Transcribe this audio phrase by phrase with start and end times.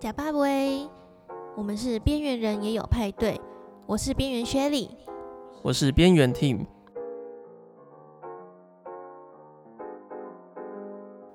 [0.00, 0.88] 假巴威，
[1.54, 3.38] 我们是边缘人也有派对。
[3.84, 4.88] 我是边缘薛莉，
[5.60, 6.64] 我是边缘 Team。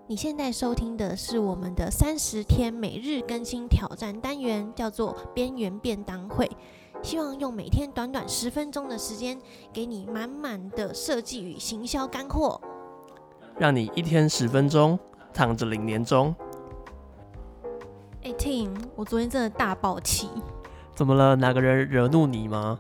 [0.08, 6.50] 你现在收听的是我们的三十天每日更新挑战单元，叫做边缘便当会。
[7.04, 9.40] 希望用每天短短十分钟的时间，
[9.72, 12.60] 给你满满的设计与行销干货，
[13.60, 14.98] 让你一天十分钟
[15.32, 16.34] 躺着领年终。
[18.26, 20.28] 哎，Team，我昨天真的大爆气。
[20.96, 21.36] 怎么了？
[21.36, 22.80] 哪个人惹怒你吗？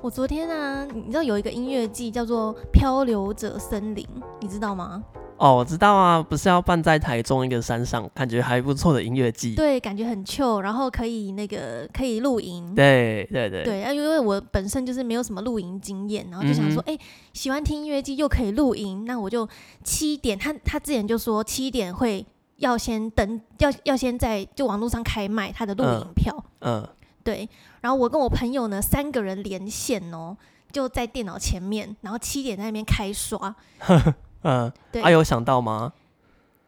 [0.00, 4.02] 我昨天啊，你知道有一个音乐季叫做《漂流者森林》，
[4.40, 5.04] 你知道吗？
[5.36, 9.54] 哦，我知道啊，不是要办在台中一个山上，感觉还不错的音乐季。
[9.54, 12.74] 对，感觉很 chill，然后可以那个可以露营。
[12.74, 13.64] 对对对。
[13.64, 16.98] 对啊，因为我本身就是没有什么露营经验，然后就想说，哎、嗯，
[17.34, 19.46] 喜欢听音乐季又可以露营，那我就
[19.84, 22.24] 七点，他他之前就说七点会
[22.56, 26.44] 要先登，要要先在就网络上开卖他的录影票。
[26.60, 26.82] 嗯。
[26.82, 26.88] 嗯
[27.24, 27.48] 对，
[27.80, 30.36] 然后我跟我朋友呢三个人连线哦，
[30.72, 33.54] 就在电脑前面，然后七点在那边开刷。
[34.42, 35.92] 嗯，对，有想到吗？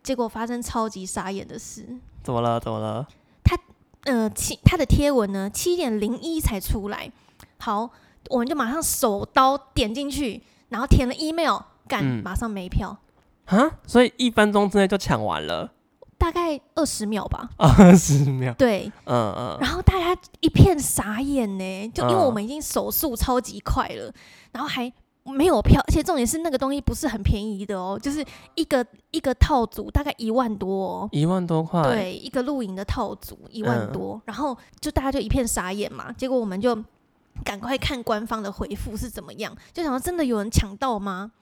[0.01, 1.99] 结果发生超级傻眼的事。
[2.23, 2.61] 怎么了？
[2.61, 3.05] 怎么了？
[3.43, 3.59] 他
[4.05, 7.11] 呃七他的贴文呢七点零一才出来，
[7.59, 7.91] 好，
[8.29, 12.97] 我们就马上手刀点进去，然后填了 email，干、嗯，马上没票。
[13.47, 13.71] 啊？
[13.87, 15.71] 所以一分钟之内就抢完了？
[16.17, 24.15] 大概二十秒吧，二十秒，对，嗯嗯，然后大家一片傻眼呢，就因为我们已经手速超级快了，嗯，
[24.53, 24.91] 然后还
[25.25, 36.75] 没有票，而且重点是那个东西不是很便宜的哦，就是一个一个套组大概一万多哦，一万多块，对，一个露营的套组一万多，嗯，然后就大家就一片傻眼嘛，结果我们就
[37.45, 41.33] 赶快看官方的回复是怎么样，就想说真的有人抢到吗？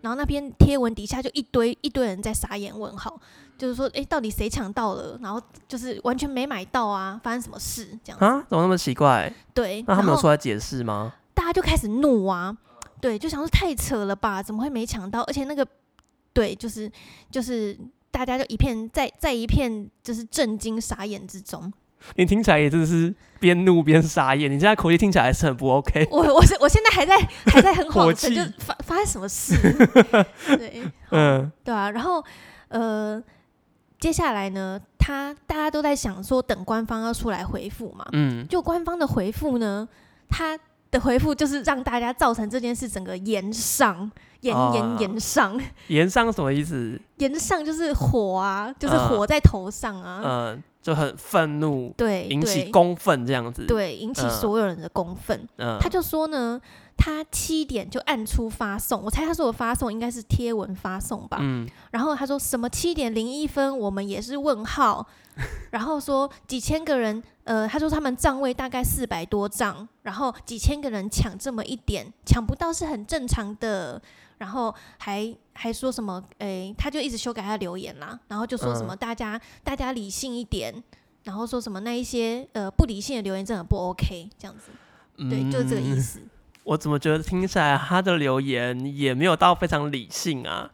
[0.00, 3.20] 然后那篇贴文底下就一堆一堆人在傻眼问号。
[3.58, 5.18] 就是说，哎、欸，到底谁抢到了？
[5.20, 7.20] 然后就是完全没买到啊！
[7.24, 7.88] 发生什么事？
[8.04, 8.46] 这样啊？
[8.48, 9.34] 怎么那么奇怪？
[9.52, 11.12] 对，那他们有出来解释吗？
[11.34, 12.56] 大家就开始怒啊！
[13.00, 14.40] 对，就想说太扯了吧？
[14.40, 15.22] 怎么会没抢到？
[15.22, 15.66] 而且那个，
[16.32, 16.88] 对，就是
[17.32, 17.76] 就是
[18.12, 21.72] 大家就一片在在一片就是震惊傻眼之中。
[22.16, 26.06] 你听起来也真的是边怒边傻眼，你现在口气听起来还是很不 OK。
[26.12, 27.16] 我我是我现在还在
[27.46, 29.54] 还在很慌神，就发发生什么事？
[30.56, 32.24] 对，嗯，对啊，然后
[32.68, 33.22] 呃。
[34.00, 38.06] 接下来呢，他大家都在想说，等官方要出来回复嘛。
[38.12, 38.46] 嗯。
[38.46, 39.88] 就官方的回复呢，
[40.28, 40.56] 他
[40.90, 44.10] 的回复就是让大家造成这件事整个炎上，
[44.40, 45.60] 炎炎炎上。
[45.88, 47.00] 炎上什么意思？
[47.18, 50.20] 炎上就是火啊，就是火在头上啊。
[50.24, 50.54] 嗯。
[50.54, 55.46] 嗯就很愤怒，对，引起公愤这样子，对，引起所有人的公愤。
[55.58, 56.58] 嗯，他就说呢，
[56.98, 61.38] 他七点就按出发送，我猜他说的发送应该是贴文发送吧。
[61.40, 65.06] 嗯，然后他说什么七点零一分，我们也是问号。
[65.70, 74.02] 然后说几千个人，呃，他说他们账位大概四百多账，然后几千个人抢这么一点，抢不到是很正常的。
[74.38, 76.22] 然后还还说什么？
[76.38, 80.74] 诶，他就一直修改他的留言啦，然后就说什么大家、嗯、大家理性一点，
[81.24, 84.70] 然后说什么那一些呃不理性的留言真的不 OK，这样子，
[85.16, 86.20] 嗯、对，就是这个意思。
[86.68, 90.70] 我怎么觉得听起来他的留言也没有到非常理性啊？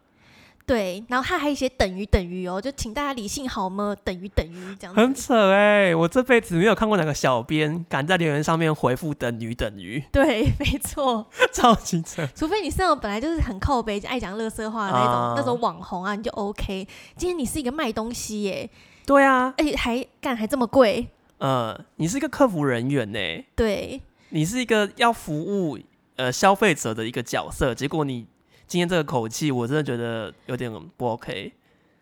[0.66, 3.94] 对，然后他还写等于等于哦，就请大家理性好吗？
[4.02, 5.94] 等于等于这样子，很扯哎、欸！
[5.94, 10.02] 我这辈子没有看过哪个小编敢在留言上面回复等于等于。
[10.10, 11.24] 对， 没错，
[11.54, 12.26] 超级扯。
[12.34, 16.88] 除非你是那种本来就是很靠北、爱讲乐色话的那种、啊、那种网红啊，你就 OK。
[17.16, 18.70] 今天你是一个卖东西耶、欸，
[19.06, 21.06] 对啊，而且还干还这么贵。
[21.38, 24.00] 呃，你是一个客服人员呢、欸，对，
[24.34, 25.78] 你是一个要服务
[26.16, 28.26] 呃消费者的一个角色，结果你。
[28.66, 31.52] 今天这个口气，我真的觉得有点不 OK。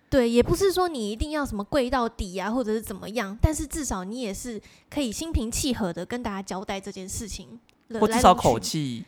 [0.09, 7.61] 对，也不是说你一定要什么跪到底啊，或者是怎么样，但是至少你也是可以心平气和的跟大家交代这件事情。
[8.01, 9.05] 或至少口气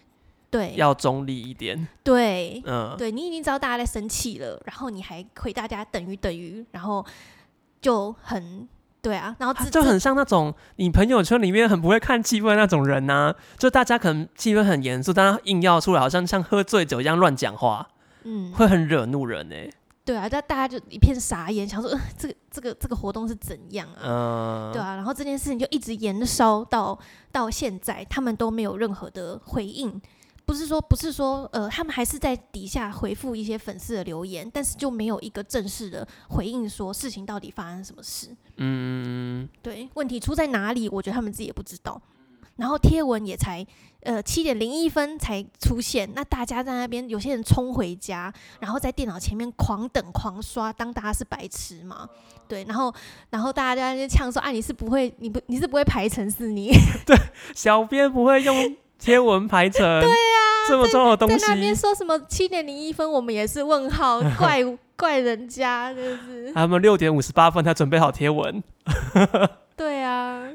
[0.50, 1.86] 对要中立一点。
[2.02, 7.06] 对，嗯，对你已经知道大家在生气了，然后你还回大家等于等于，然后
[7.80, 8.68] 就很。
[9.04, 17.86] 对啊，然后就很像那种你朋友圈里面很不会看气氛那种人呐、啊，就大家可能气氛很严肃，但他硬要出来，好像像喝醉酒一样乱讲话，
[18.22, 19.70] 嗯，会很惹怒人呢、欸。
[20.06, 24.00] 对啊，但大家就一片傻眼，想说，呃，这个这个这个活动是怎样啊？
[24.04, 26.98] 嗯，对啊，然后这件事情就一直延烧到
[27.30, 30.00] 到现在，他们都没有任何的回应。
[30.46, 38.28] 不是说，不是说，呃，他们还是在底下回复一些粉丝的留言，但是就没有一个正式的回应，说事情到底发生什么事。
[38.58, 40.88] 嗯，对，问题出在哪里？
[40.88, 42.00] 我觉得他们自己也不知道。
[42.56, 43.66] 然后贴文也才，
[44.02, 52.08] 呃七点零一分才出现，那大家在那边有些人冲回家，然后在电脑前面狂等狂刷，当大家是白痴嘛？
[52.46, 52.94] 对，然后
[53.30, 56.70] 然后大家在那边呛说：“啊，你是不会，你不你是不会排程是你？”
[57.04, 57.16] 对，
[57.56, 59.80] 小编不会用贴文排程。
[60.00, 60.33] 对啊，
[60.68, 64.62] 这么重要的东西，在，那边说什么七点零一分，我们也是问号， 怪
[64.96, 66.52] 怪人家，就是。
[66.52, 68.62] 他们六点五十八分才准备好贴文。
[69.76, 70.48] 对啊。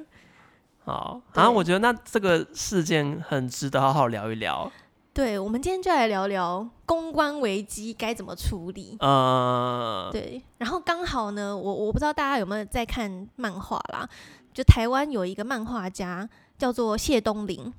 [0.85, 4.71] 好，然后我觉得那这个事件很值得好好聊一聊。
[5.13, 8.95] 对，我们今天就来聊聊公关危机该怎么处理。
[8.99, 14.07] 呃，对，然后刚好呢，我我不知道大家有没有在看漫画啦，
[14.53, 16.27] 就台湾有一个漫画家
[16.57, 17.73] 叫做谢东霖，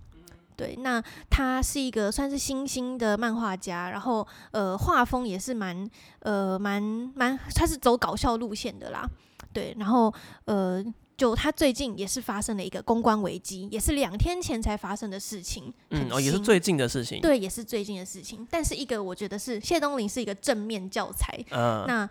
[0.61, 6.83] 对，那他是一个算是新兴的漫画家，然后呃画风也是蛮呃蛮
[7.15, 9.09] 蛮，他是走搞笑路线的啦，
[9.55, 10.12] 对，然后
[10.45, 10.85] 呃。
[11.21, 15.71] 就他最近也是发生了一个公关危机，也是两天前才发生的事情。
[15.91, 17.21] 嗯，哦，也是最近的事情。
[17.21, 18.49] 对，也是最近的事情。
[18.51, 21.39] 但是一个我觉得是谢东林是一个正面教材。
[21.51, 21.85] 嗯。
[21.87, 22.07] 那《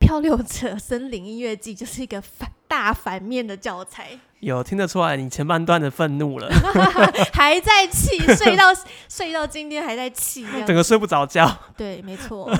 [0.00, 4.18] 漂流者森林音乐季》就是一个反大反面的教材。
[4.40, 6.48] 有听得出来你前半段的愤怒了，
[7.32, 8.64] 还在气，睡到
[9.08, 11.50] 睡到今天还在气，整个睡不着觉。
[11.76, 12.50] 对，没错。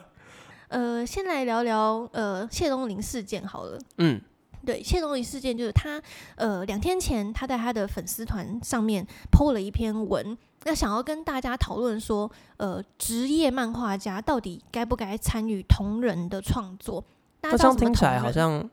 [0.68, 3.78] 呃，先来聊聊呃谢东林事件好了。
[3.98, 4.20] 嗯。
[4.66, 6.00] 对，谢东林事件就是他，
[6.36, 10.34] 呃，两天前他在他的粉丝团上面 PO 了一篇文，
[10.64, 17.04] 那想要跟大家讨论说，呃，职业漫画家到底该不该参与同人的创作？
[17.42, 18.66] 大家这样听起来好像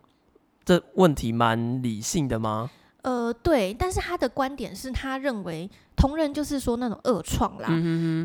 [0.64, 2.70] 这问题蛮理性的吗？
[3.02, 5.70] 呃，对，但是他的观点是他认为
[6.02, 7.70] 同人就是说那种恶创啦，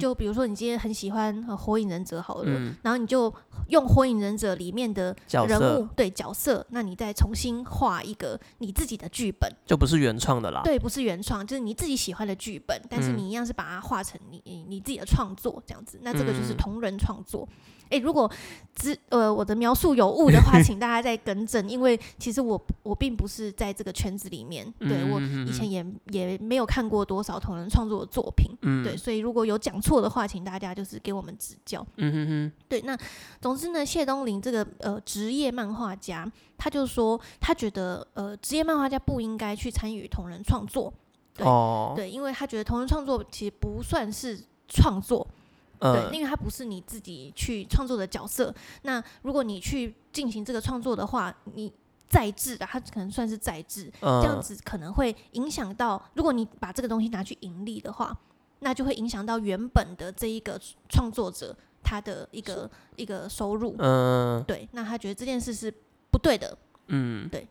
[0.01, 3.31] 就比如说你今天很喜欢《火影忍者》好了，嗯、然后你就
[3.69, 10.63] 用《火影忍者》里面的人物角对角色，那你再重新画一个你自己的剧本，就不是原创的啦。
[10.65, 17.47] 对，不是原创，就是你自己喜欢的剧本，但是你一样是把它画成你你自己的创作这样子，那这个就是同人创作。
[17.51, 17.57] 嗯
[17.89, 18.29] 诶，如果
[18.75, 31.87] 之呃我的描述有误的话， 请大家再更正，因为其实我我并不是在这个圈子里面，对我以前也也没有看过多少同人创作的作品，嗯、对，所以如果有讲错的话，请大家就是给我们指教。
[31.97, 32.97] 嗯哼哼，对，那
[33.41, 40.93] 总之呢，谢东林这个呃职业漫画家，他就说他觉得呃职业漫画家不应该去参与同人创作，
[41.35, 45.27] 对、哦、对，因为他觉得同人创作其实不算是创作。
[45.79, 48.53] 对，因为它不是你自己去创作的角色。
[48.85, 51.71] 那如果你去进行这个创作的话，你
[52.09, 56.03] 再制的，它可能算是在制，这样子可能会影响到。
[56.15, 58.17] 如果你把这个东西拿去盈利的话，
[58.61, 63.75] 那就会影响到原本的这一个创作者他的一个一个收入。
[63.79, 64.69] 嗯，对。
[64.73, 65.73] 那他觉得这件事是
[66.11, 66.57] 不对的。
[66.87, 67.47] 嗯，对。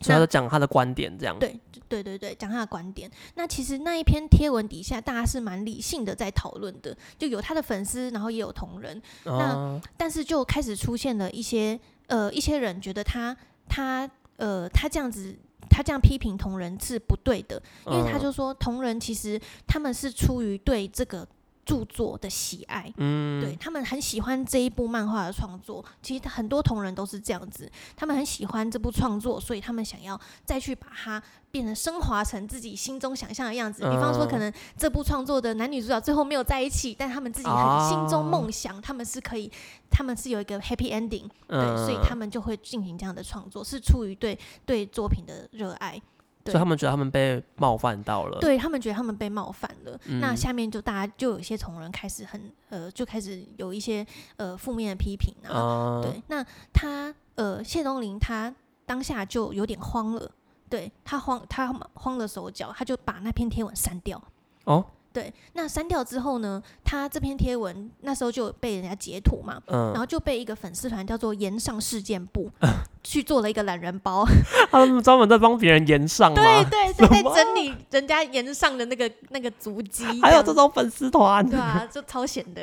[0.00, 1.36] 主要是讲他的观点，这样。
[1.40, 3.10] 对对对对，讲他的观点。
[3.34, 8.96] 那其实那一篇贴文底下，大家是蛮理性的在讨论的，就有他的粉丝，然后也有同仁。
[9.24, 13.36] 哦、那但是就开始出现了一些呃一些人觉得他
[13.70, 15.34] 他呃他这样子
[15.70, 21.26] 他这样批评同人是不对的，因为他就说同人其实他们是出于对这个。
[21.64, 25.84] 著作的喜爱，嗯，对他们很喜欢这一部漫画的创作。
[26.02, 33.82] 其实很多同人都是这样子，他们很喜欢这部创作，所以他们想要再去把它变成升华成自己心中想象的样子。
[33.82, 39.50] 比方说，可能这部创作的男女主角最后没有在一起，但他们自己很心中梦想，他们是可以，
[39.90, 46.00] 他们是有一个 happy ending，对，所以他们就会进行这样的创作，是出于对对作品的热爱。
[46.44, 49.98] 所以他们觉得他们被冒犯到了，对他们觉得他们被冒犯了。
[50.06, 54.06] 嗯、那下面就大家就有一些同仁开始很呃，就开始有一些
[54.36, 55.50] 呃负面的批评啊。
[55.52, 58.54] 呃、对，那他呃谢东林他
[58.86, 60.30] 当下就有点慌了，
[60.68, 64.22] 对他慌他慌了手脚，他就把那篇贴文删掉。
[64.64, 64.84] 哦。
[65.12, 66.62] 对，那删掉之后呢？
[66.90, 72.50] 他这篇贴文那时候就被人家截图嘛，嗯、然后就被一个粉丝团叫做“延上事件部”
[73.04, 74.26] 去做了一个懒人包。
[74.72, 76.34] 他们专门在帮别人延上？
[76.34, 80.04] 对对，对，在整理人家延上的那个那个足迹。
[80.20, 81.48] 还有这种粉丝团？
[81.48, 82.60] 对啊，就超闲的。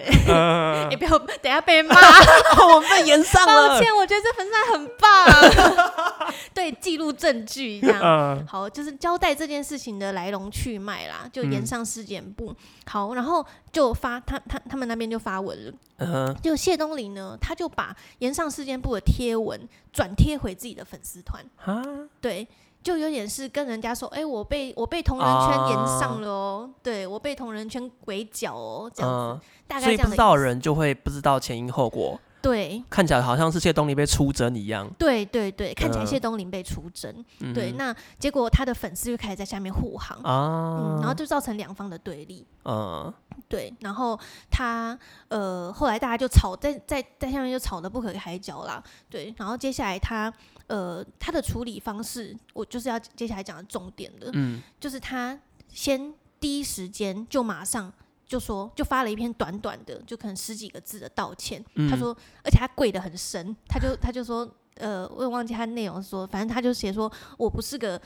[0.91, 3.69] 也不要等下被骂，我们被延上了。
[3.69, 6.33] 抱歉，我觉得这粉丝团很棒。
[6.53, 7.97] 对，记录证据一样。
[8.03, 12.47] 嗯、好，就是交代这件事情的来龙去脉啦，就延上事件簿。
[12.47, 12.55] 不
[12.85, 16.41] 好，然后就发他他他们那边就发文了，嗯、uh，huh.
[16.41, 19.59] 就谢东林呢，他就把延上事件部的贴文
[19.91, 21.83] 转贴回自己的粉丝团，啊?
[22.21, 22.47] 对，
[22.81, 32.19] 就有点是跟人家说，哎，我被我被同人圈延上了哦，uh, 对我被同人圈围剿哦，这样子，uh, 大概这样的，所以不知道的人就会不知道前因后果。
[32.47, 34.89] 对，看起来好像是谢东霖被出征一样。
[34.97, 37.13] 对对对，看起来谢东霖被出征。
[37.41, 42.47] 嗯、对，那结果他的粉丝就开始在下面护航啊、嗯，然后就造成两方的对立。
[42.63, 43.13] 嗯，
[43.49, 44.17] 对，然后
[44.49, 48.81] 他呃，后来大家就吵，在在在下面就吵得不可开交啦。
[49.09, 50.33] 对，然后接下来他
[50.67, 55.37] 呃，他的处理方式，我就是要接下来讲的重点的，嗯，就是他
[55.67, 57.91] 先第一时间就马上。
[58.27, 61.63] 就说，就发了一篇短短的，就可能十几个字的道歉。
[61.75, 67.99] 嗯、他说，而且他跪得很深，他就他就说，呃，我也忘记他内容说，反正他就写说，我不是个，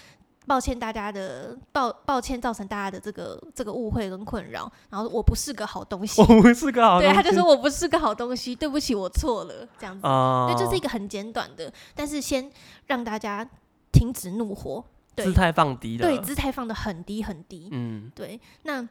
[0.45, 7.01] 抱歉大家的，抱抱歉造成大家的这个这个误会跟困扰，然后我不是个好东西，我不是个好。
[7.01, 12.47] 东西，对，他就说我不是个好东西，对不起，我错了，这样子，哦、对，就是一个很简短的，但是先
[12.85, 13.43] 让大家
[13.91, 14.83] 停止怒火，
[15.15, 18.87] 对，姿态放低的，对，姿态放的很低很低，嗯，对，那。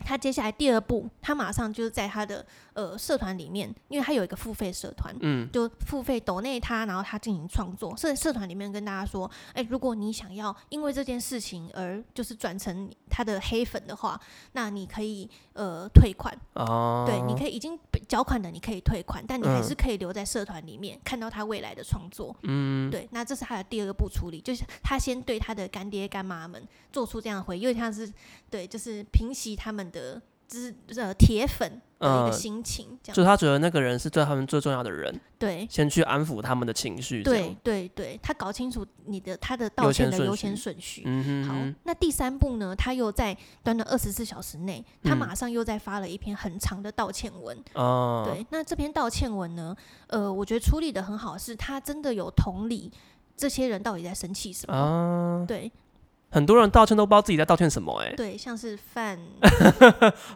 [0.00, 7.96] 他接下来第二步，他马上就是在他的呃社团里面，因为他有一个付费社团，嗯，就付费抖内他，然后他进行创作。
[7.96, 14.20] 社社团里面跟大家说，哎、欸，如果你想要因为这件事情而就是转成他的黑粉的话，
[14.52, 16.36] 那你可以呃退款。
[16.54, 17.78] 哦，对，你可以已经
[18.08, 28.10] 缴款的你可以退款，但你还是可以留在社团里面、嗯、看到他未来的创作，嗯，对，那这是他的第二个步处理，就是他先对他的干爹干妈们做出这样的回应，因为像是
[28.48, 30.20] 对，就是平息他们的。
[30.48, 41.02] 就是呃铁粉的一个心情，这样、嗯、就他觉得那个人是对他们最重要的人，对，先去安抚他们的情绪，对对对，他搞清楚你的他的道歉的优先顺序。
[41.04, 41.54] 嗯好，
[41.84, 42.74] 那第三步呢？
[42.74, 47.54] 他又在短短二十四小时内，他马上又再发了一篇很长的道歉文。
[47.74, 49.76] 哦、嗯，对，那这篇道歉文呢？
[50.06, 52.90] 呃，我觉得处理的很好，是他真的有同理
[53.36, 54.74] 这些人到底在生气什么。
[54.74, 55.70] 嗯、对。
[56.30, 59.18] 很多人道歉都不知道自己在道歉什么，哎，对，像是饭。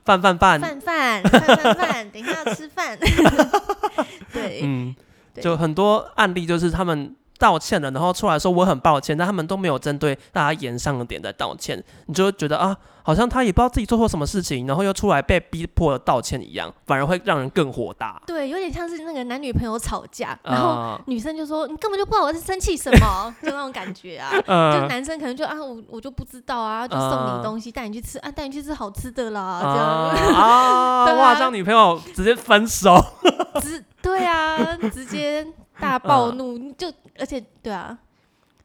[0.05, 0.61] 饭 饭饭。
[0.61, 2.99] 饭饭饭饭饭，等一下要吃饭，
[4.33, 4.95] 对，嗯，
[5.41, 7.15] 就很多案例就是他们。
[7.43, 18.23] 道歉了，然后出来说我很抱歉，但他们都没有针对大家言上的点在道歉，你就会觉得啊，好像他也不知道自己做错什么事情，然后又出来被逼迫道歉一样，反而会让人更火大。
[18.25, 24.31] 对，有点像是那个男女朋友吵架，然后女生就说、uh, 你根本就不知道我在生气什么， 就那种感觉啊。
[24.47, 33.05] Uh, 就男生可能就啊，我我就不知道啊，就送你东西，带、uh, 你去吃啊，带你去吃好吃的啦，这样 啊，哇，这样女朋友直接分手，
[33.61, 35.45] 直对啊，直接。
[35.83, 36.87] 大暴怒，嗯、就
[37.19, 37.99] 而且对啊，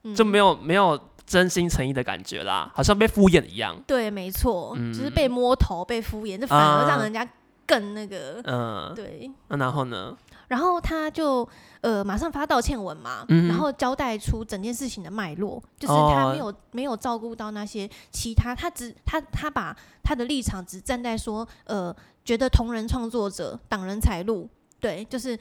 [0.04, 3.76] 嗯、就没有没有真心诚意的感觉啦，好像被敷衍一样。
[3.88, 7.28] 对，没错，嗯、就是被摸头、被敷衍，这反而让人家
[7.66, 8.40] 更那个。
[8.46, 9.32] 嗯，对。
[9.48, 10.16] 那然后呢？
[10.48, 11.46] 然后他就
[11.82, 21.94] 呃马上发道歉文嘛，嗯、然后交代出整件事情的脉络，就是他没有、哦、没有照顾到那些其他，他只他他把他的立场只站在说呃
[22.24, 24.48] 觉得同人创作者挡人财路，
[24.80, 25.38] 对，就是。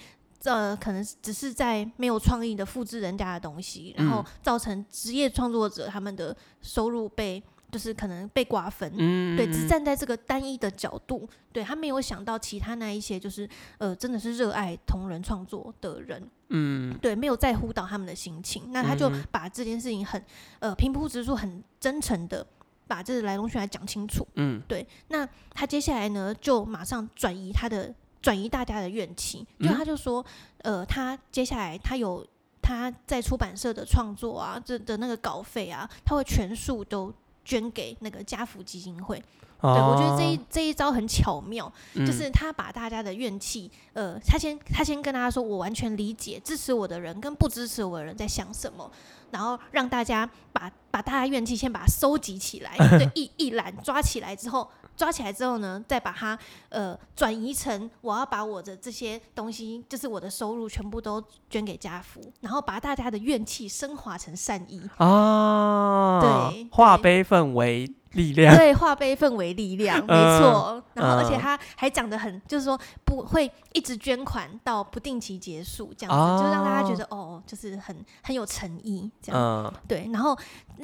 [0.47, 8.89] 这可能只是在没有创意的复制人家的东西，然后造成职业创作者他们的收入被就是可能被瓜分。
[8.97, 13.49] 嗯，对，只站在这个单一的角度，对，他没有想到其他那一些就是
[13.79, 20.25] 呃真的是热爱同人创作的人，嗯，对，没有在乎到他们的心情，那他就把这件事情很
[20.61, 22.47] 呃平铺直述、很真诚的
[22.87, 24.25] 把这个来龙去脉讲清楚。
[24.37, 27.93] 嗯，对，那他接下来呢就马上转移他的。
[28.27, 30.25] 转移大家的怨气，就他就说，
[30.63, 32.27] 呃，他接下来他有
[32.61, 37.15] 他在出版社的创作啊，这的那个稿费啊，他会全数都
[37.45, 39.23] 捐给那个家福基金会。
[39.63, 48.91] 对，我觉得这一这一招很巧妙，就是他把大家的怨气，呃，他先他先跟大家说，我完全理解支持我的人跟不支持我的人在想什么，
[49.31, 54.69] 然后让大家把把大家怨气先把它收集起来， 对，一一揽抓起来之后。
[54.97, 56.39] 抓起来之后呢，再把它
[56.71, 64.81] 呃转移成我要把我的这些东西，就是我的收入全部都捐给家福，然后把大家的怨气升华成善意。
[64.97, 70.83] 啊，对，化悲愤为力量，对，化悲愤为力量，没错。
[70.95, 79.73] 然后而且他还讲的很，就是说不会一直捐款到不定期结束，这样子就让大家觉得哦，就是很很有诚意这样。
[79.87, 80.37] 对，然后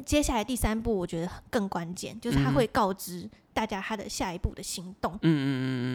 [0.05, 3.29] 接下来第三步我觉得更关键，就是他会告知。
[3.55, 5.47] 大家他的下一步的行动，嗯嗯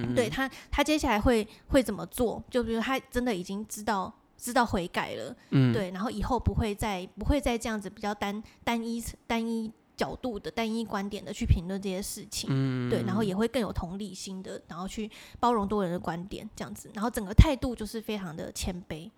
[0.05, 2.39] 嗯嗯，对他，他接下来会会怎么做？
[2.51, 19.09] 就比如他真的已经知道知道悔改了，嗯，对，然后以后不会再不会再这样子比较单单一单一角度的单一观点的去评论这些事情，嗯，对，然后也会更有同理心的，然后去包容多人的观点，这样子，然后整个态度就是非常的谦卑。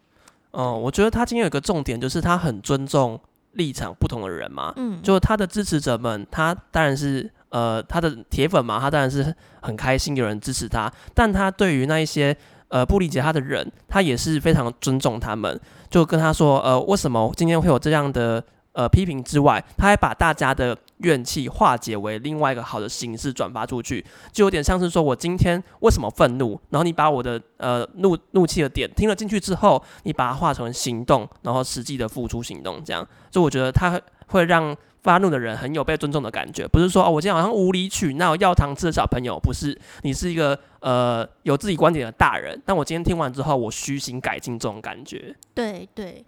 [0.52, 3.20] 哦，我觉得他今天有个重点，就是他很尊重
[3.52, 7.30] 立场不同的人嘛，嗯，就他的支持者们，他当然是。
[7.52, 15.60] 呃，他的铁粉嘛，他当然是很开心有人支持他，但他对于那一些呃不理解他的人，他也是非常尊重他们，
[15.90, 34.76] 就跟他说，呃，为什么今天会有这样的呃批评之外，他还把大家的怨气化解为另外一个好的形式转发出去，就有点像是说我今天为什么愤怒，然后你把我的呃怒怒气的点听了进去之后，你把它化成行动，然后实际的付出行动，这样，就我觉得他会让。
[35.02, 42.62] 发怒的人很有被尊重的感觉，不是说哦，我今天好像无理取闹要糖吃的小朋友，不是，你是一个呃有自己观点的大人。
[42.66, 45.34] 但我今天听完之后，我虚心改进这种感觉。
[45.54, 46.26] 对对。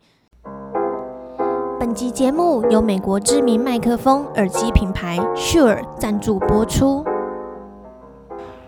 [1.82, 7.04] 本集节目由美国知名麦克风耳机品牌 Shure 赞助播出。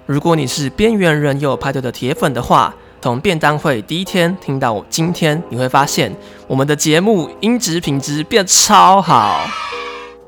[0.08, 6.12] 如果你是边缘人有派对的铁粉的话，从便当会第一天听到今天，你会发现
[6.48, 9.42] 我们的节目音质品质变超好。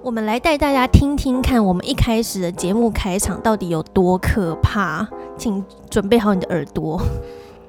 [0.03, 5.07] 我们来带大家听听看，我们一开始的节目开场到底有多可怕，
[5.39, 7.01] 请准备好你的耳朵。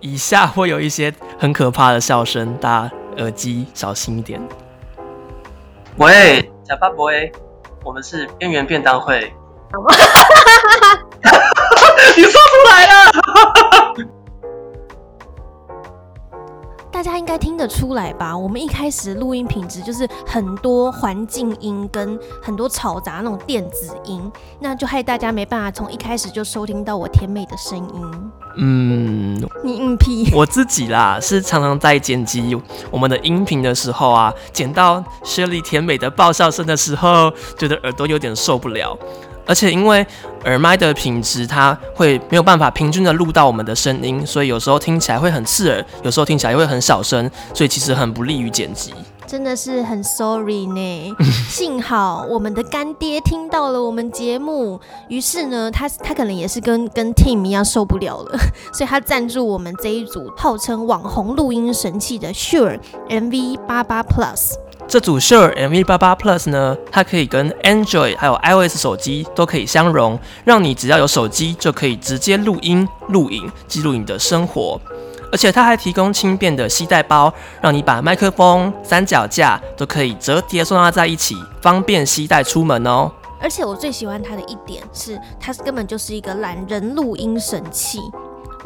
[0.00, 4.38] 以下会有一些很可怕的笑声，大家耳机小心一点。
[5.98, 7.10] 喂，假巴博，
[7.82, 9.32] 我们是边缘便当会。
[12.14, 13.10] 你说出来了。
[16.96, 18.34] 大家应该听得出来吧？
[18.34, 28.30] 我们一开始录音品质就是很多环境音跟很多嘈杂那种电子音，那就害大家没办法从一开始就收听到我甜美的声音。
[28.56, 30.30] 嗯，你硬皮。
[30.32, 32.58] 我自己啦，是常常在剪辑
[32.90, 38.96] 我们的音频的时候啊，剪到 Shirley 甜美的爆笑声的时候，觉得耳朵有点受不了。
[39.46, 40.04] 而且因为
[40.44, 48.92] 耳麦的品质，它会没有办法平均的录到我们的声音，所以有时候听起来会很刺耳，有时候听起来又会很小声，所以其实很不利于剪辑。
[49.26, 51.16] 真的是很 sorry 呢。
[51.50, 58.38] 幸好我们的干爹听到了我们节目，于是呢，他他可能也是跟跟 Tim 一样受不了了，
[58.72, 64.52] 所以他赞助我们这一组号称网红录音神器的 Shure MV 八八 Plus。
[64.88, 74.80] 这组 Sure MV88 Plus 呢，它可以跟 Android 还有 iOS 手机都可以相容，让你只要有手机就可以直接录音、录影、记录你的生活。
[75.32, 83.10] 而且它还提供轻便的携带包，让你把麦克风、三脚架都可以折叠收纳在一起，方便携带出门哦。
[83.40, 87.98] 而且我最喜欢它的一点是，它根本就是一个懒人录音神器。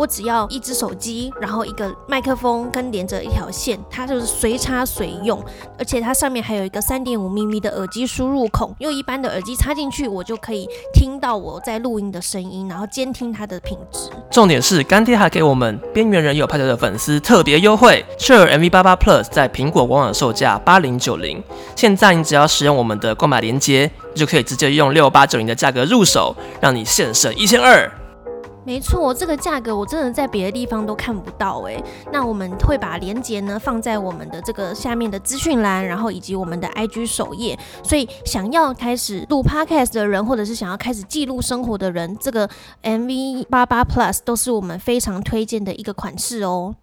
[0.00, 5.38] 我只要一只手机，然后一个麦克风跟连着一条线，它就是随插随用，
[5.78, 14.08] 而且它上面还有一个三点五 mm 的耳机输入孔，用一般的耳机插进去，我就可以听到我在录音的声音，然后监听它的品质。
[14.30, 21.44] 重点是干爹还给我们边缘人有派对的粉丝特别优惠，Shure MV88 Plus 在苹果官网售价八零九零，
[21.76, 27.92] 现在你只要使用我们的购买链接，就可以直接用六八九零的价格入手，让你现省一千二。
[28.62, 31.82] 没错，这个价格我真的在别的地方都看不到哎。
[32.12, 37.58] 那我们会把链接呢放在我们的这个下面的资讯栏，然后以及我们的 IG 首页。
[37.82, 42.48] 所以想要开始录 Podcast 的人，或者是想要开始记录生活的人，这个
[42.82, 46.76] MV 八八 Plus 都是我们非常推荐的一个款式哦。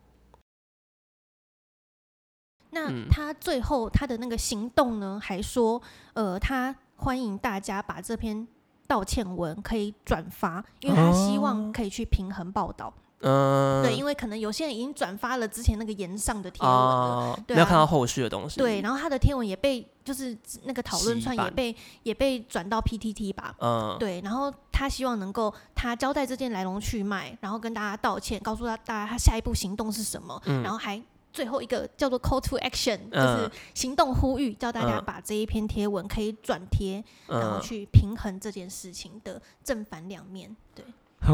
[2.71, 5.81] 那他最后他的那个行动呢，还说，
[6.13, 8.47] 呃，他欢迎大家把这篇。
[8.88, 12.93] 道歉文可以转发，因为他希望可以去平衡报道。
[13.21, 18.60] 嗯，对，因为可能有些人已经转发了之前那个延上的贴文了，嗯、对、啊，没有看到后续的东西。
[18.60, 23.56] 对，然后他的贴文也被就是那个讨论串也被也被转到 PTT 吧。
[23.60, 31.02] 嗯，对，然后他希望能够他交代这件来龙去脉，然后跟大家道歉，告诉他大家他下一步行动是什么，嗯、然后还。
[31.38, 40.84] 最后一个叫做 call to action，就是行动呼吁，叫大家把这一篇贴文可以转贴，然后去平衡这件事情的正反两面，对。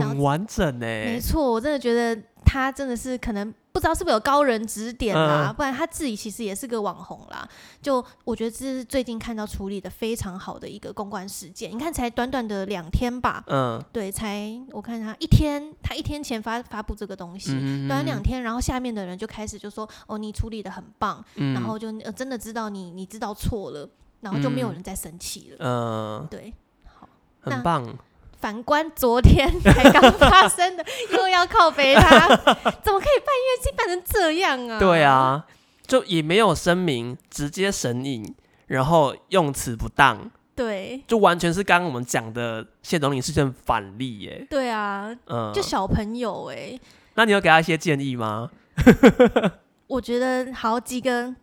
[0.01, 7.47] 很完整呢，没错，我真的觉得他真的是可能不知道是不是有高人指点啦，嗯、不然他自己其实也是个网红啦。
[7.82, 11.71] 就我觉得这是最近看到处理的非常好的一个公关事件。
[11.71, 23.89] 你看，才短短的两天吧，嗯，对，才我看他一天，他一天前发发布这个东西，嗯、短短两天，然后下面的人就开始就说，哦，你处理的很棒，嗯、然后就、呃、真的知道你你知道错了，
[24.21, 26.53] 然后就没有人再生气了，嗯，对，
[26.86, 27.08] 好，
[27.41, 27.97] 很棒。
[28.43, 32.27] 反观昨天才刚发生的，又要靠背他，
[32.84, 34.77] 怎么可以办乐器办成这样啊？
[34.77, 35.45] 对啊，
[35.88, 38.36] 就也没有声明，直接神隐，
[38.67, 44.45] 然后用词不当，对，就完全是刚刚我们讲的谢总领事件反例耶。
[44.49, 46.77] 对啊，嗯，就小朋友哎，
[47.13, 48.49] 那你有给他一些建议吗？
[49.88, 51.34] 我觉得好几个。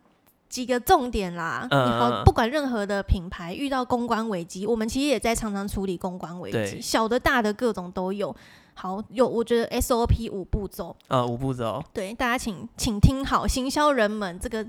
[0.51, 8.35] 几个重点啦，嗯、你好，不管任何的品牌遇到公关危机，我们其实也在常常处理公关危机，小的大的各种都有。
[8.73, 14.67] 好，有我觉得 SOP 五步骤，呃，五步骤，对，大家请请听好，行销人们这个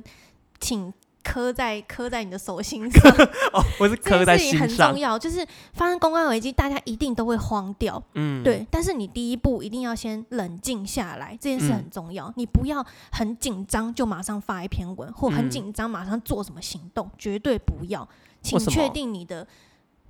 [0.61, 0.93] 请。
[1.23, 3.11] 刻在磕在你的手心上
[3.53, 4.61] 哦，不是刻在心上。
[4.61, 8.67] 很重要，就是发生公关危机，大家一定都会慌掉，嗯，对。
[8.71, 12.27] 但是你第一步一定要先冷静下来，这件事很重要。
[12.27, 18.07] 嗯、你不要很紧张就马上发一篇文，或很紧张马上做什么行动，嗯、绝对不要。
[18.43, 19.47] 请确定你的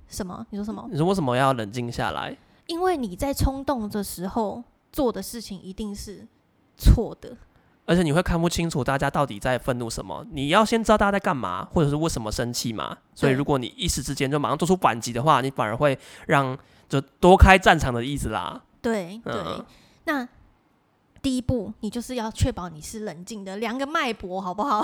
[0.07, 0.45] 什么？
[0.49, 0.87] 你说什么？
[0.91, 2.35] 你说为什么要冷静下来？
[2.65, 6.25] 因为你在冲动的时候做的事情一定是
[6.77, 7.35] 错的。
[7.85, 12.97] 而且你会看不清楚大家到底在愤怒什么，你要先知道大家在干嘛，或者是为什么生气嘛。
[13.13, 18.61] 所以如果你一时之间就马上做出反击的话，你反而会让就多开战场的意思啦。
[18.81, 19.65] 对对，嗯、
[20.05, 20.27] 那
[21.21, 24.81] 第一步你就是要确保你是冷静的，量个脉搏好不好？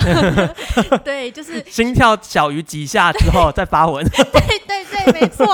[1.03, 4.05] 对，就是 心跳小于几下之后再发文。
[4.07, 4.23] 对
[4.67, 5.45] 对对，没错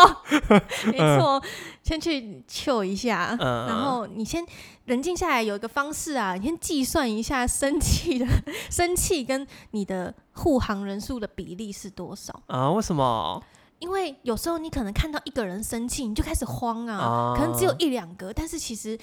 [0.91, 1.41] 没错。
[1.85, 4.45] 先去求一下，嗯、然后你先
[4.87, 5.41] 冷静下来。
[5.43, 8.25] 有一个方式啊，你先计算一下生气的
[8.69, 12.71] 生气跟你的护航人数的比例是多少啊？
[12.71, 13.41] 为什么？
[13.79, 18.97] 因为有时候你可能看到一个人生气，你就开始慌啊，啊可能只有一两个，但是其实。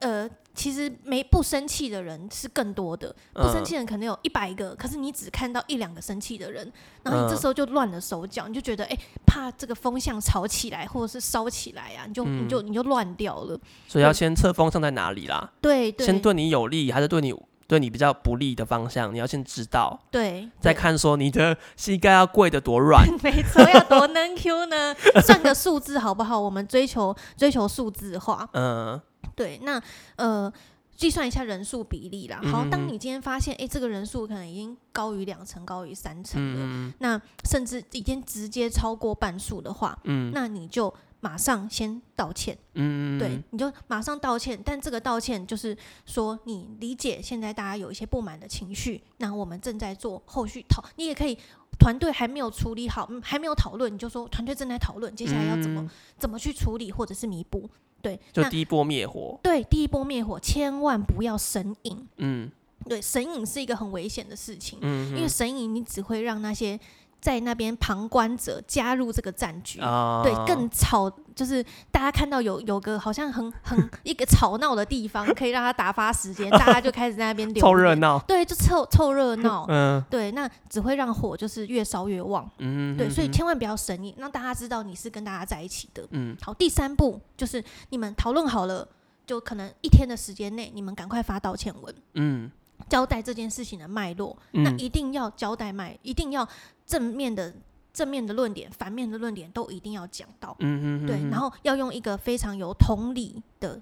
[0.00, 0.26] 呃，
[0.60, 6.70] 其实没不生气的人是更多的，不生气的人可能有一百个，嗯、可是你只看到一两个生气的人，
[7.02, 13.58] 然后你这时候就乱了手脚，你就觉得哎，怕这个风向吵起来或者是烧起来啊，你就、嗯、你就你就乱掉了。
[13.88, 15.50] 所以要先测风向在哪里啦？
[15.62, 17.34] 对，对，先对你有利还是对你
[17.66, 19.98] 对你比较不利的方向，你要先知道。
[20.10, 24.94] 对，再看说你的膝盖要跪得多软， 没错，要多能 Q 呢？
[25.24, 26.38] 算个数字好不好？
[26.38, 28.46] 我们追求追求数字化。
[28.52, 29.00] 嗯。
[29.40, 29.82] 对，那
[30.16, 30.52] 呃，
[30.94, 32.42] 计算一下人数比例啦。
[32.52, 42.56] 好，当你今天发现，哎，这个人数可能已经高于两成，高于三成了，嗯、那甚至已经直接超过半数的话，嗯，那你就马上先道歉。
[42.74, 44.58] 嗯，对，你就马上道歉。
[44.64, 51.36] 但这个道歉就是说，你理解现在大家有一些不满的情绪，那我们正在做后续讨，你也可以，
[51.78, 57.68] 团队还没有处理好，还没有讨论，你就说团队正在讨论，接下来要怎么、嗯、怎么去处理或者是弥补。
[58.00, 59.38] 对，就第一波灭火。
[59.42, 62.08] 对，第一波灭火，千万不要神隐。
[62.16, 62.50] 嗯，
[62.88, 64.78] 对，神隐是一个很危险的事情。
[64.80, 66.80] 嗯，因为神隐你只会让那些。
[67.20, 88.88] 在那边旁观者加入这个战局，啊、对，更吵，就是大家看到有有个好像很很一个吵闹的地方，可以让他打发时间， 大家就开始在那边凑热闹，对，就凑凑热闹，嗯，对，那只会让火就是越烧越旺，嗯，对，所以千万不要神隐，让大家知道你是跟大家在一起的，嗯，好，第三步就是你们讨论好了，
[89.26, 92.50] 就可能一天的时间内，你们赶快发道歉文，嗯。
[92.88, 96.48] 交代这件事情的脉络，嗯、那一定要交代脉，一定要
[96.90, 97.54] 正面的
[97.92, 100.56] 正面的论点，反面的论点都一定要讲到。
[100.58, 103.80] 嗯嗯嗯，对，然后要用一个非常有同理的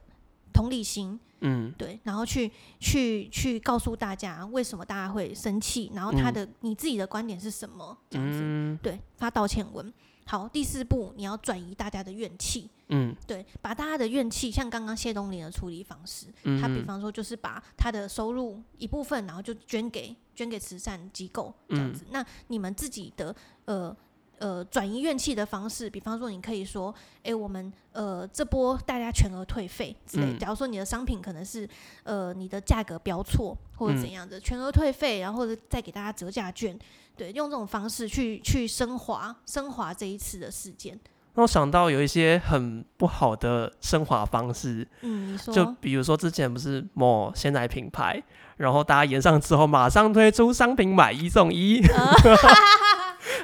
[0.53, 9.90] 同理心，嗯，对，然后去去去告诉大家为什么大家会生气，然后他的、嗯、你自己的观点是什么，这样子，嗯、对，发道歉文。
[10.28, 12.68] 好，第四步你要转移大家的怨气。
[12.88, 22.04] 嗯，对，把大家的怨气，像刚刚谢东林的处理方式，嗯、他比方说就是把他的收入一部分，然后就捐给捐给慈善机构这样子。
[22.04, 23.94] 嗯、那你们自己的呃
[24.38, 30.27] 呃转移怨气的方式，比方说你可以说，哎，我们呃这波大家全额退费之类。
[30.27, 31.68] 嗯、假如说你的商品可能是
[32.05, 36.79] 呃你的价格标错或者怎样的，嗯、全额退费，然后或者再给大家折价券。
[37.16, 40.96] 对，用这种方式去去升华升华这一次的事件。
[41.35, 48.22] 那我想到有一些很不好的升华方式，嗯，就比如说之前不是某鲜奶品牌，
[48.57, 51.81] 然后大家延上之后马上推出商品买一送一，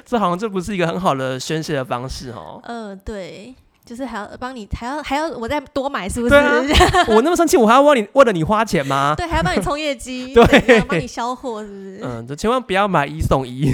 [0.05, 2.61] 这好像这不是一个很好的宣泄的方式哦。
[2.63, 3.55] 嗯、呃，对。
[3.85, 6.33] 就是还要帮你，还要还要我再多买，是不是？
[6.33, 6.59] 啊、
[7.07, 9.13] 我那么生气，我还要为你为了你花钱吗？
[9.17, 11.99] 对，还要帮你充业绩，对，帮你销货，是不是？
[12.01, 13.71] 嗯，就千万不要买一送一。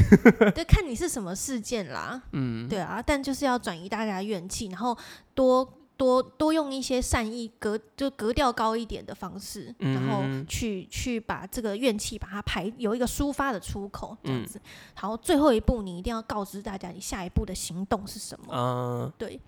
[0.53, 2.21] 对，看你是什么事件啦。
[2.33, 4.97] 嗯，对啊，但就是要转移大家的怨气，然后
[5.33, 5.65] 多
[6.01, 14.57] 多多用一些善意格就格调高一点的方式，嗯、然后去去把这个怨气把它排有一个抒发的出口，这样子。
[14.57, 18.47] 嗯、好，最后一步你一定要告知大家你下一步的行动是什么。
[18.51, 19.39] 嗯，对。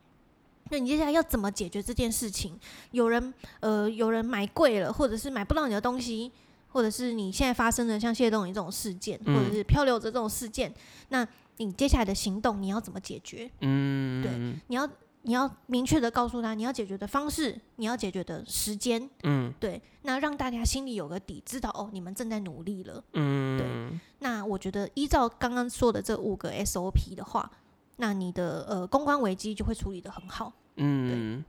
[0.69, 2.55] 那你接下来要怎么解决这件事情？
[2.91, 6.31] 有人呃，有人买贵了，或者是买不到你的东西，
[6.69, 10.71] 或者是你现在发生的像谢东霖这种事件，嗯、或者是漂流者这种事件，
[11.09, 13.49] 那你接下来的行动你要怎么解决？
[13.61, 14.87] 嗯，对，你要
[15.23, 23.99] 你要明确的告诉他你要解决的方式，你要解决的时间，嗯，对，那让大家心里有个底，知道哦，你们正在努力了，嗯，对。
[24.19, 27.51] 那我觉得依照刚刚说的这五个 SOP 的话。
[27.97, 31.45] 那你的呃公关危机就会处理的很好，嗯，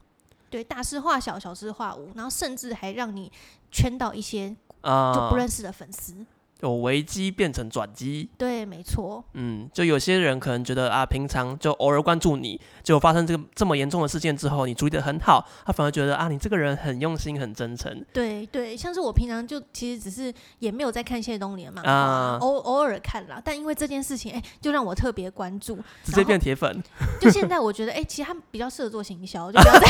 [0.51, 3.31] 对对，大事化小，小事化无，然后甚至还让你
[3.71, 6.13] 圈到一些就不认识的粉丝。
[6.13, 6.25] 呃
[6.65, 9.23] 有危机变成转机，对，没错。
[9.33, 18.03] 嗯，就有些人可能觉得啊，平常就偶尔关注你，结果发生这个这么严重的事件之后，你处理的很好，他反而觉得啊，你这个人很用心、很真诚。
[18.11, 23.39] 对对，像是我平常就其实只是也没有在看谢东尼的漫画，啊、偶偶尔看啦。
[23.45, 26.83] 但因为这件事情，哎、欸，就让我特别关注，直接变铁粉。
[27.21, 29.87] 就现在我觉得，哎、欸，其实他比较适合做行销，就不要再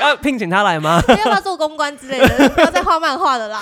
[0.06, 1.02] 要聘请他来吗？
[1.18, 2.48] 要不要做公关之类的？
[2.50, 3.60] 不要再画漫画了啦，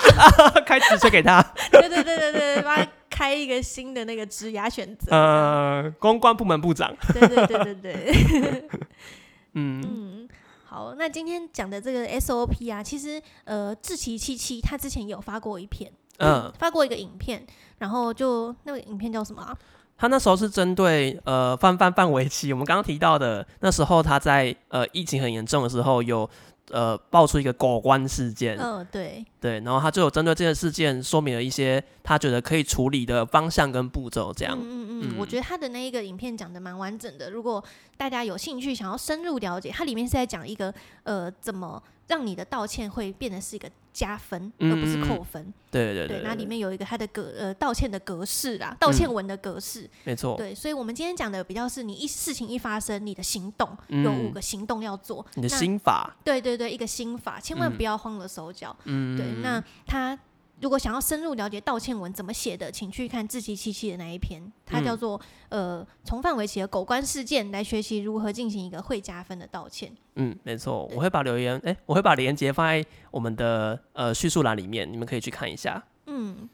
[0.63, 1.41] 开直车给他。
[1.71, 5.11] 对对对对对，帮他开一个新的那个职涯选择。
[5.11, 6.93] 呃，公关部门部长。
[7.13, 8.69] 对对对对对。
[9.53, 10.29] 嗯嗯，
[10.65, 17.45] 好，那今天讲的这个 SOP 啊，其实呃，志奇七七他之前有发过一篇，嗯，嗯发过一个影片，
[17.79, 19.57] 然后就那个影片叫什么啊？
[19.97, 26.29] 他那时候是针对呃范范范玮琪，我们刚刚提到的那时候他在呃疫情很严重的时候有。
[26.71, 28.57] 呃，爆出一个狗官事件。
[28.57, 34.57] 嗯、哦，对，对，然后他就有针对这个事件说明了一些他觉得可以处理的方向跟步骤，这样。
[34.59, 37.29] 嗯嗯嗯，我觉得他的那一个影片讲的蛮完整的。
[37.29, 37.63] 如果
[37.97, 41.81] 大家有兴趣想要深入了解，它里面是在讲一个呃怎么。
[42.09, 45.41] 让你的道歉会变得是一个加分，而不是扣分。
[45.43, 49.83] 嗯、对对对，对，那里面有一个它的格呃道歉的格式啊，道歉文的格式。
[49.83, 50.35] 嗯、没错。
[50.35, 55.25] 对，所以我们今天讲的比较是你一事情一发生，你的行动、嗯、有五个行动要做。
[55.35, 56.13] 你的心法。
[56.23, 58.75] 对对对，一个心法，千万不要慌了手脚。
[58.83, 59.15] 嗯。
[59.15, 60.17] 对，那他。
[60.61, 65.19] 如果想要深入了解道歉文怎么写的，请去看志祺七七的那一篇，它叫做、
[65.49, 69.91] 嗯、呃从范玮琪的狗官事件来学习如何进行一个会加分的道歉。
[70.15, 75.81] 嗯，没错，我会把留言哎、欸，我会把连接放在我们的呃叙述栏里面，你们可以去看一下。
[76.07, 76.49] 嗯，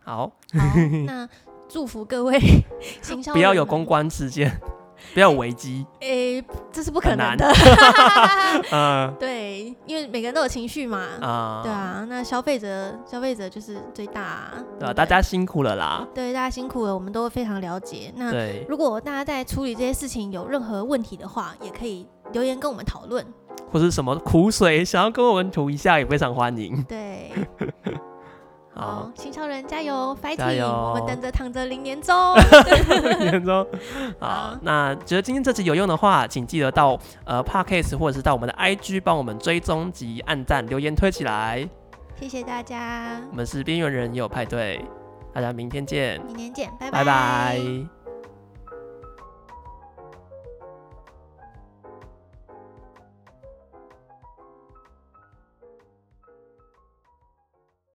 [0.00, 0.32] 好，好，
[1.06, 1.28] 那
[1.68, 2.38] 祝福各位
[3.02, 4.60] 行销，不要有公关事件。
[5.12, 7.46] 不要危机，诶、欸，这是不可能的。
[8.72, 10.98] 嗯，对，因为每个人都有情绪嘛。
[11.20, 14.54] 啊、嗯，对啊，那消费者，消费者就是最大、啊。
[14.78, 16.06] 对啊，大家辛苦了啦。
[16.14, 18.12] 对，大家辛苦了，我们都非常了解。
[18.16, 18.32] 那
[18.68, 23.24] 如果大家在处理这些事情有任何问题的话，也可以留言跟我们讨论。
[23.70, 26.82] 或是什么苦水想要跟我们吐一下，也非常欢迎。
[26.84, 27.30] 对。
[28.74, 30.66] 好，新超人加油，fighting！
[30.66, 32.14] 我们等着躺着领年终。
[33.08, 33.64] 领年终。
[34.18, 41.68] 好，那觉得今天这集有用的话，请记得到呃 Podcast 或者是到我们的 IG 帮我们追踪及按赞、留言推起来。
[42.20, 43.20] 谢谢大家。
[43.30, 44.84] 我们是边缘人也有派对，
[45.32, 46.20] 大家明天见。
[46.26, 46.70] 明天见。
[46.78, 48.03] 拜拜。